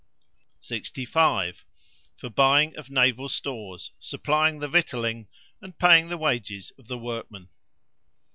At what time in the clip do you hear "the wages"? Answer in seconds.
6.09-6.71